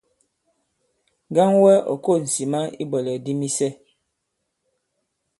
[1.31, 3.69] Ŋgaŋ wɛ ɔ̀ ko᷇s ŋsìma i ibwɛ̀lɛ̀k di misɛ.